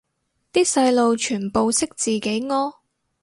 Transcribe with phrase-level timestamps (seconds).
[0.51, 2.73] 啲細路全部識自己屙